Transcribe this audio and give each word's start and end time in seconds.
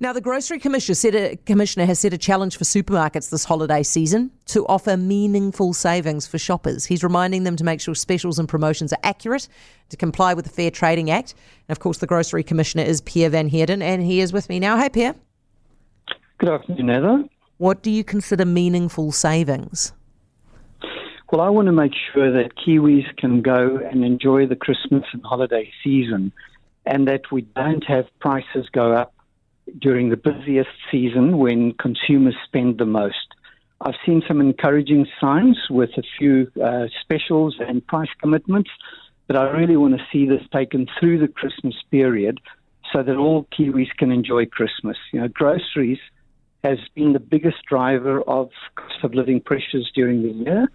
Now, 0.00 0.12
the 0.12 0.20
Grocery 0.20 0.60
Commissioner, 0.60 0.94
said 0.94 1.14
a, 1.16 1.36
Commissioner 1.44 1.84
has 1.84 1.98
set 1.98 2.12
a 2.12 2.18
challenge 2.18 2.56
for 2.56 2.62
supermarkets 2.62 3.30
this 3.30 3.44
holiday 3.44 3.82
season 3.82 4.30
to 4.46 4.64
offer 4.66 4.96
meaningful 4.96 5.74
savings 5.74 6.24
for 6.24 6.38
shoppers. 6.38 6.84
He's 6.84 7.02
reminding 7.02 7.42
them 7.42 7.56
to 7.56 7.64
make 7.64 7.80
sure 7.80 7.96
specials 7.96 8.38
and 8.38 8.48
promotions 8.48 8.92
are 8.92 9.00
accurate, 9.02 9.48
to 9.88 9.96
comply 9.96 10.34
with 10.34 10.44
the 10.44 10.52
Fair 10.52 10.70
Trading 10.70 11.10
Act. 11.10 11.34
And 11.68 11.76
of 11.76 11.80
course, 11.80 11.98
the 11.98 12.06
Grocery 12.06 12.44
Commissioner 12.44 12.84
is 12.84 13.00
Pierre 13.00 13.30
Van 13.30 13.48
Heerden, 13.48 13.82
and 13.82 14.00
he 14.00 14.20
is 14.20 14.32
with 14.32 14.48
me 14.48 14.60
now. 14.60 14.76
Hey, 14.76 14.88
Pierre. 14.88 15.16
Good 16.38 16.50
afternoon, 16.50 16.88
Heather. 16.88 17.24
What 17.56 17.82
do 17.82 17.90
you 17.90 18.04
consider 18.04 18.44
meaningful 18.44 19.10
savings? 19.10 19.92
Well, 21.32 21.40
I 21.40 21.48
want 21.48 21.66
to 21.66 21.72
make 21.72 21.92
sure 22.14 22.30
that 22.30 22.52
Kiwis 22.54 23.16
can 23.16 23.42
go 23.42 23.78
and 23.78 24.04
enjoy 24.04 24.46
the 24.46 24.54
Christmas 24.54 25.02
and 25.12 25.24
holiday 25.24 25.68
season 25.82 26.30
and 26.86 27.08
that 27.08 27.32
we 27.32 27.42
don't 27.42 27.82
have 27.88 28.06
prices 28.20 28.68
go 28.72 28.92
up 28.92 29.12
during 29.78 30.10
the 30.10 30.16
busiest 30.16 30.70
season 30.90 31.38
when 31.38 31.72
consumers 31.72 32.36
spend 32.44 32.78
the 32.78 32.86
most. 32.86 33.34
I've 33.80 33.94
seen 34.04 34.22
some 34.26 34.40
encouraging 34.40 35.06
signs 35.20 35.58
with 35.70 35.90
a 35.96 36.02
few 36.18 36.50
uh, 36.62 36.86
specials 37.00 37.56
and 37.60 37.86
price 37.86 38.08
commitments, 38.20 38.70
but 39.26 39.36
I 39.36 39.50
really 39.50 39.76
want 39.76 39.96
to 39.96 40.04
see 40.12 40.26
this 40.26 40.42
taken 40.52 40.86
through 40.98 41.20
the 41.20 41.28
Christmas 41.28 41.74
period 41.90 42.40
so 42.92 43.02
that 43.02 43.16
all 43.16 43.46
Kiwis 43.56 43.94
can 43.96 44.10
enjoy 44.10 44.46
Christmas. 44.46 44.96
You 45.12 45.20
know, 45.20 45.28
groceries 45.28 45.98
has 46.64 46.78
been 46.94 47.12
the 47.12 47.20
biggest 47.20 47.58
driver 47.68 48.22
of 48.22 48.50
cost 48.74 49.04
of 49.04 49.14
living 49.14 49.40
pressures 49.40 49.90
during 49.94 50.22
the 50.22 50.30
year, 50.30 50.68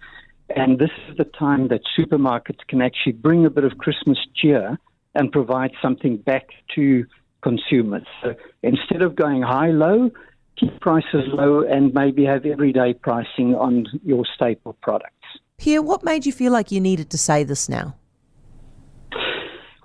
and 0.56 0.78
this 0.78 0.90
is 1.08 1.16
the 1.16 1.24
time 1.24 1.68
that 1.68 1.80
supermarkets 1.98 2.66
can 2.68 2.80
actually 2.80 3.12
bring 3.12 3.44
a 3.44 3.50
bit 3.50 3.64
of 3.64 3.76
Christmas 3.78 4.18
cheer 4.34 4.78
and 5.14 5.30
provide 5.30 5.72
something 5.82 6.16
back 6.16 6.48
to 6.74 7.04
consumers. 7.44 8.06
So 8.22 8.34
instead 8.62 9.02
of 9.02 9.14
going 9.14 9.42
high 9.42 9.70
low, 9.70 10.10
keep 10.58 10.80
prices 10.80 11.24
low 11.28 11.62
and 11.62 11.92
maybe 11.94 12.24
have 12.24 12.44
everyday 12.46 12.94
pricing 12.94 13.54
on 13.54 13.86
your 14.04 14.24
staple 14.34 14.76
products. 14.82 15.12
Pierre, 15.58 15.82
what 15.82 16.02
made 16.02 16.26
you 16.26 16.32
feel 16.32 16.52
like 16.52 16.72
you 16.72 16.80
needed 16.80 17.10
to 17.10 17.18
say 17.18 17.44
this 17.44 17.68
now? 17.68 17.94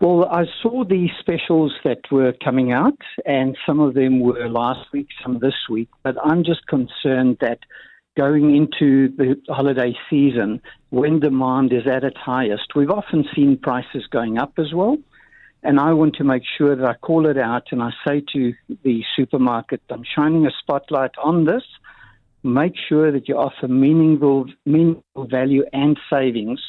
Well, 0.01 0.25
I 0.31 0.45
saw 0.63 0.85
the 0.85 1.09
specials 1.19 1.73
that 1.83 1.99
were 2.09 2.33
coming 2.41 2.71
out, 2.71 2.97
and 3.25 3.57
some 3.65 3.81
of 3.81 3.95
them 3.95 4.21
were 4.21 4.47
last 4.47 4.87
week, 4.93 5.09
some 5.21 5.39
this 5.39 5.67
week. 5.69 5.89
But 6.03 6.15
I'm 6.23 6.45
just 6.45 6.65
concerned 6.67 7.37
that 7.41 7.59
going 8.17 8.55
into 8.55 9.09
the 9.17 9.35
holiday 9.49 9.93
season, 10.09 10.61
when 10.89 11.19
demand 11.19 11.73
is 11.73 11.85
at 11.85 12.05
its 12.05 12.17
highest, 12.17 12.75
we've 12.75 12.89
often 12.89 13.25
seen 13.35 13.57
prices 13.57 14.07
going 14.09 14.37
up 14.37 14.53
as 14.57 14.73
well. 14.73 14.97
And 15.61 15.79
I 15.79 15.93
want 15.93 16.15
to 16.15 16.23
make 16.23 16.43
sure 16.57 16.75
that 16.75 16.85
I 16.85 16.93
call 16.93 17.27
it 17.27 17.37
out 17.37 17.67
and 17.71 17.83
I 17.83 17.91
say 18.07 18.23
to 18.33 18.53
the 18.83 19.03
supermarket, 19.15 19.81
I'm 19.89 20.03
shining 20.15 20.45
a 20.45 20.51
spotlight 20.61 21.11
on 21.21 21.45
this. 21.45 21.63
Make 22.43 22.73
sure 22.87 23.11
that 23.11 23.27
you 23.27 23.35
offer 23.35 23.67
meaningful, 23.67 24.45
meaningful 24.65 25.27
value 25.27 25.65
and 25.73 25.99
savings 26.09 26.61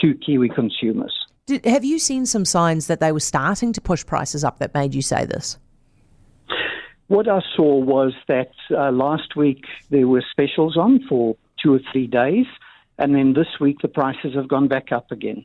to 0.00 0.14
Kiwi 0.14 0.50
consumers. 0.50 1.14
Did, 1.46 1.64
have 1.64 1.84
you 1.84 1.98
seen 1.98 2.26
some 2.26 2.44
signs 2.44 2.86
that 2.86 3.00
they 3.00 3.12
were 3.12 3.20
starting 3.20 3.72
to 3.72 3.80
push 3.80 4.04
prices 4.04 4.44
up 4.44 4.58
that 4.58 4.74
made 4.74 4.94
you 4.94 5.02
say 5.02 5.24
this? 5.24 5.58
What 7.08 7.28
I 7.28 7.40
saw 7.54 7.78
was 7.78 8.14
that 8.28 8.52
uh, 8.70 8.90
last 8.90 9.36
week 9.36 9.64
there 9.90 10.08
were 10.08 10.24
specials 10.30 10.76
on 10.76 11.00
for 11.08 11.36
two 11.62 11.74
or 11.74 11.80
three 11.92 12.06
days, 12.06 12.46
and 12.98 13.14
then 13.14 13.34
this 13.34 13.60
week 13.60 13.78
the 13.82 13.88
prices 13.88 14.34
have 14.34 14.48
gone 14.48 14.68
back 14.68 14.90
up 14.90 15.10
again. 15.10 15.44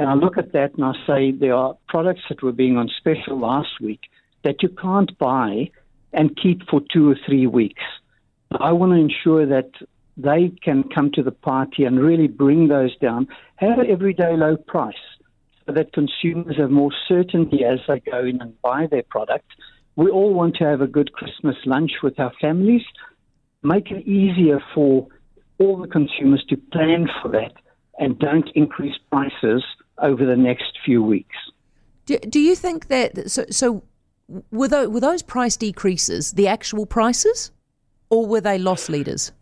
And 0.00 0.08
I 0.08 0.14
look 0.14 0.38
at 0.38 0.52
that 0.52 0.72
and 0.76 0.84
I 0.86 0.94
say 1.06 1.30
there 1.30 1.54
are 1.54 1.76
products 1.86 2.22
that 2.30 2.42
were 2.42 2.52
being 2.52 2.78
on 2.78 2.88
special 2.96 3.38
last 3.38 3.82
week 3.82 4.00
that 4.44 4.62
you 4.62 4.70
can't 4.70 5.16
buy 5.18 5.70
and 6.14 6.34
keep 6.42 6.66
for 6.70 6.80
two 6.90 7.10
or 7.10 7.16
three 7.26 7.46
weeks. 7.46 7.82
I 8.50 8.72
want 8.72 8.92
to 8.92 8.96
ensure 8.96 9.44
that 9.44 9.68
they 10.16 10.52
can 10.64 10.84
come 10.84 11.10
to 11.16 11.22
the 11.22 11.30
party 11.30 11.84
and 11.84 12.00
really 12.00 12.28
bring 12.28 12.68
those 12.68 12.96
down, 12.96 13.28
have 13.56 13.78
an 13.78 13.90
everyday 13.90 14.38
low 14.38 14.56
price 14.56 14.94
so 15.66 15.74
that 15.74 15.92
consumers 15.92 16.56
have 16.56 16.70
more 16.70 16.92
certainty 17.06 17.62
as 17.62 17.80
they 17.86 18.00
go 18.00 18.20
in 18.20 18.40
and 18.40 18.58
buy 18.62 18.86
their 18.90 19.02
product. 19.02 19.50
We 19.96 20.10
all 20.10 20.32
want 20.32 20.56
to 20.56 20.64
have 20.64 20.80
a 20.80 20.86
good 20.86 21.12
Christmas 21.12 21.56
lunch 21.66 21.92
with 22.02 22.18
our 22.18 22.32
families. 22.40 22.86
Make 23.62 23.90
it 23.90 24.08
easier 24.08 24.62
for 24.74 25.08
all 25.58 25.76
the 25.76 25.88
consumers 25.88 26.42
to 26.48 26.56
plan 26.56 27.06
for 27.20 27.28
that 27.32 27.52
and 27.98 28.18
don't 28.18 28.48
increase 28.54 28.96
prices 29.12 29.62
over 30.00 30.24
the 30.24 30.36
next 30.36 30.78
few 30.84 31.02
weeks. 31.02 31.36
Do, 32.06 32.18
do 32.18 32.40
you 32.40 32.54
think 32.54 32.88
that 32.88 33.30
so 33.30 33.44
so 33.50 33.82
were 34.50 34.68
those, 34.68 34.88
were 34.88 35.00
those 35.00 35.22
price 35.22 35.56
decreases 35.56 36.32
the 36.32 36.48
actual 36.48 36.86
prices, 36.86 37.50
or 38.08 38.26
were 38.26 38.40
they 38.40 38.58
loss 38.58 38.88
leaders? 38.88 39.32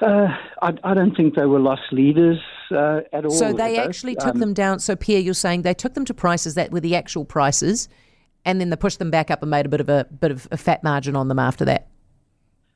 Uh, 0.00 0.28
I, 0.60 0.74
I, 0.84 0.94
don't 0.94 1.16
think 1.16 1.36
they 1.36 1.46
were 1.46 1.58
loss 1.58 1.80
leaders 1.90 2.38
uh, 2.70 3.00
at 3.14 3.24
all. 3.24 3.30
So 3.30 3.54
they 3.54 3.78
actually 3.78 4.14
took 4.14 4.34
um, 4.34 4.40
them 4.40 4.52
down. 4.52 4.78
So 4.78 4.94
Pierre, 4.94 5.20
you're 5.20 5.32
saying 5.32 5.62
they 5.62 5.72
took 5.72 5.94
them 5.94 6.04
to 6.04 6.14
prices 6.14 6.54
that 6.54 6.70
were 6.70 6.80
the 6.80 6.94
actual 6.94 7.24
prices, 7.24 7.88
and 8.44 8.60
then 8.60 8.68
they 8.68 8.76
pushed 8.76 8.98
them 8.98 9.10
back 9.10 9.30
up 9.30 9.40
and 9.40 9.50
made 9.50 9.64
a 9.64 9.70
bit 9.70 9.80
of 9.80 9.88
a 9.88 10.04
bit 10.04 10.30
of 10.30 10.46
a 10.50 10.56
fat 10.56 10.84
margin 10.84 11.16
on 11.16 11.28
them 11.28 11.38
after 11.38 11.64
that. 11.64 11.88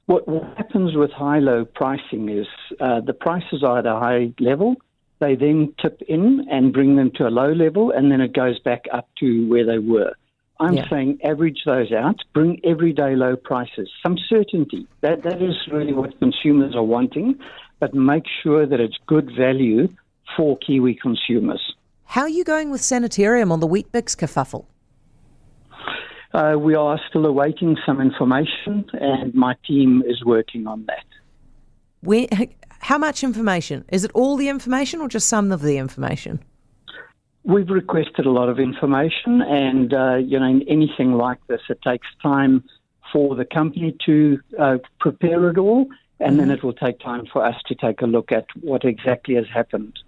What, 0.06 0.26
what 0.26 0.42
happens 0.56 0.96
with 0.96 1.12
high-low 1.12 1.66
pricing 1.66 2.30
is 2.30 2.46
uh, 2.80 3.00
the 3.00 3.12
prices 3.12 3.62
are 3.62 3.78
at 3.78 3.86
a 3.86 3.94
high 3.94 4.32
level 4.40 4.76
they 5.20 5.34
then 5.36 5.74
tip 5.80 6.00
in 6.08 6.46
and 6.50 6.72
bring 6.72 6.96
them 6.96 7.10
to 7.16 7.26
a 7.26 7.30
low 7.30 7.52
level, 7.52 7.90
and 7.90 8.10
then 8.10 8.20
it 8.20 8.32
goes 8.32 8.58
back 8.58 8.86
up 8.92 9.08
to 9.20 9.48
where 9.48 9.64
they 9.64 9.78
were. 9.78 10.12
I'm 10.58 10.74
yeah. 10.74 10.88
saying 10.90 11.20
average 11.24 11.62
those 11.64 11.92
out, 11.92 12.16
bring 12.34 12.60
everyday 12.64 13.16
low 13.16 13.36
prices, 13.36 13.90
some 14.02 14.18
certainty. 14.28 14.86
That 15.00 15.22
that 15.22 15.40
is 15.40 15.56
really 15.72 15.92
what 15.92 16.18
consumers 16.18 16.74
are 16.74 16.82
wanting, 16.82 17.38
but 17.78 17.94
make 17.94 18.24
sure 18.42 18.66
that 18.66 18.80
it's 18.80 18.96
good 19.06 19.30
value 19.36 19.88
for 20.36 20.58
Kiwi 20.58 20.94
consumers. 20.94 21.74
How 22.04 22.22
are 22.22 22.28
you 22.28 22.44
going 22.44 22.70
with 22.70 22.80
Sanitarium 22.80 23.52
on 23.52 23.60
the 23.60 23.66
Weet-Bix 23.66 24.16
kerfuffle? 24.16 24.66
Uh, 26.32 26.56
we 26.58 26.74
are 26.74 27.00
still 27.08 27.26
awaiting 27.26 27.76
some 27.86 28.00
information, 28.00 28.84
and 28.92 29.34
my 29.34 29.54
team 29.66 30.02
is 30.06 30.24
working 30.24 30.66
on 30.66 30.86
that. 30.86 31.04
Where, 32.02 32.26
how 32.80 32.98
much 32.98 33.22
information? 33.22 33.84
Is 33.92 34.04
it 34.04 34.10
all 34.14 34.36
the 34.36 34.48
information 34.48 35.00
or 35.00 35.08
just 35.08 35.28
some 35.28 35.52
of 35.52 35.62
the 35.62 35.76
information? 35.76 36.42
We've 37.44 37.70
requested 37.70 38.26
a 38.26 38.30
lot 38.30 38.48
of 38.48 38.58
information, 38.58 39.42
and 39.42 39.94
uh, 39.94 40.16
you 40.16 40.38
know, 40.38 40.46
in 40.46 40.62
anything 40.68 41.12
like 41.12 41.38
this, 41.46 41.60
it 41.68 41.80
takes 41.82 42.06
time 42.22 42.64
for 43.12 43.34
the 43.34 43.44
company 43.44 43.96
to 44.06 44.40
uh, 44.58 44.78
prepare 44.98 45.48
it 45.50 45.58
all, 45.58 45.86
and 46.18 46.32
mm-hmm. 46.32 46.38
then 46.38 46.50
it 46.50 46.62
will 46.62 46.74
take 46.74 46.98
time 47.00 47.26
for 47.32 47.44
us 47.44 47.54
to 47.66 47.74
take 47.74 48.02
a 48.02 48.06
look 48.06 48.32
at 48.32 48.46
what 48.60 48.84
exactly 48.84 49.34
has 49.36 49.46
happened. 49.52 49.98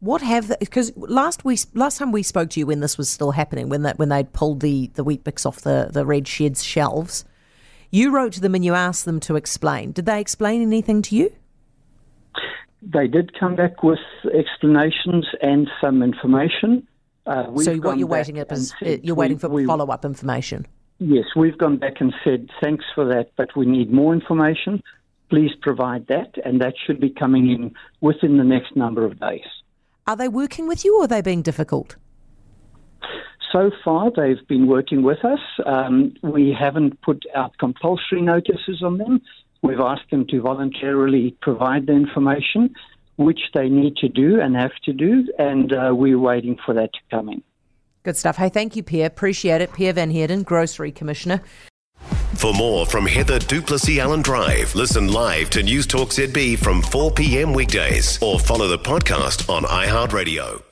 What 0.00 0.20
have 0.20 0.52
because 0.60 0.92
last 0.96 1.44
we 1.44 1.58
last 1.72 1.98
time 1.98 2.12
we 2.12 2.22
spoke 2.22 2.50
to 2.50 2.60
you 2.60 2.66
when 2.66 2.80
this 2.80 2.98
was 2.98 3.08
still 3.08 3.30
happening 3.30 3.70
when 3.70 3.82
that 3.82 3.98
when 3.98 4.10
they'd 4.10 4.30
pulled 4.34 4.60
the 4.60 4.90
the 4.94 5.02
Weet-Bix 5.02 5.46
off 5.46 5.62
the 5.62 5.88
the 5.90 6.04
red 6.04 6.28
sheds 6.28 6.62
shelves, 6.62 7.24
you 7.90 8.10
wrote 8.10 8.34
to 8.34 8.40
them 8.40 8.54
and 8.54 8.64
you 8.64 8.74
asked 8.74 9.06
them 9.06 9.20
to 9.20 9.36
explain. 9.36 9.92
Did 9.92 10.04
they 10.04 10.20
explain 10.20 10.60
anything 10.60 11.00
to 11.02 11.16
you? 11.16 11.32
They 12.92 13.08
did 13.08 13.38
come 13.38 13.56
back 13.56 13.82
with 13.82 13.98
explanations 14.32 15.26
and 15.40 15.68
some 15.80 16.02
information. 16.02 16.86
Uh, 17.26 17.44
so 17.58 17.76
what 17.76 17.98
you're 17.98 18.06
waiting 18.06 18.38
up 18.38 18.52
is 18.52 18.74
you're 18.80 19.16
waiting 19.16 19.38
for 19.38 19.48
follow 19.66 19.86
up 19.86 20.04
information. 20.04 20.66
Yes, 20.98 21.24
we've 21.34 21.56
gone 21.58 21.78
back 21.78 22.00
and 22.00 22.14
said 22.22 22.50
thanks 22.62 22.84
for 22.94 23.04
that, 23.06 23.32
but 23.36 23.56
we 23.56 23.66
need 23.66 23.92
more 23.92 24.12
information. 24.12 24.82
Please 25.30 25.50
provide 25.62 26.06
that, 26.08 26.34
and 26.44 26.60
that 26.60 26.74
should 26.86 27.00
be 27.00 27.10
coming 27.10 27.50
in 27.50 27.74
within 28.00 28.36
the 28.36 28.44
next 28.44 28.76
number 28.76 29.04
of 29.04 29.18
days. 29.18 29.46
Are 30.06 30.16
they 30.16 30.28
working 30.28 30.68
with 30.68 30.84
you, 30.84 30.98
or 30.98 31.04
are 31.04 31.08
they 31.08 31.22
being 31.22 31.42
difficult? 31.42 31.96
So 33.50 33.70
far, 33.84 34.10
they've 34.14 34.46
been 34.48 34.66
working 34.66 35.02
with 35.02 35.24
us. 35.24 35.38
Um, 35.64 36.14
we 36.22 36.54
haven't 36.58 37.00
put 37.02 37.24
out 37.34 37.56
compulsory 37.58 38.20
notices 38.20 38.82
on 38.82 38.98
them. 38.98 39.22
We've 39.64 39.80
asked 39.80 40.10
them 40.10 40.26
to 40.26 40.42
voluntarily 40.42 41.34
provide 41.40 41.86
the 41.86 41.94
information, 41.94 42.74
which 43.16 43.40
they 43.54 43.70
need 43.70 43.96
to 43.96 44.10
do 44.10 44.38
and 44.38 44.54
have 44.54 44.76
to 44.84 44.92
do, 44.92 45.26
and 45.38 45.72
uh, 45.72 45.92
we're 45.94 46.18
waiting 46.18 46.58
for 46.66 46.74
that 46.74 46.92
to 46.92 46.98
come 47.10 47.30
in. 47.30 47.42
Good 48.02 48.18
stuff. 48.18 48.36
Hey, 48.36 48.50
thank 48.50 48.76
you, 48.76 48.82
Pierre. 48.82 49.06
Appreciate 49.06 49.62
it. 49.62 49.72
Pierre 49.72 49.94
Van 49.94 50.10
Heerden, 50.10 50.42
Grocery 50.42 50.92
Commissioner. 50.92 51.40
For 52.34 52.52
more 52.52 52.84
from 52.84 53.06
Heather 53.06 53.38
du 53.38 53.62
Plessis-Allen 53.62 54.20
Drive, 54.20 54.74
listen 54.74 55.10
live 55.10 55.48
to 55.50 55.62
News 55.62 55.86
Talk 55.86 56.10
ZB 56.10 56.58
from 56.58 56.82
4 56.82 57.12
p.m. 57.12 57.54
weekdays 57.54 58.18
or 58.20 58.38
follow 58.38 58.68
the 58.68 58.78
podcast 58.78 59.48
on 59.48 59.62
iHeartRadio. 59.62 60.64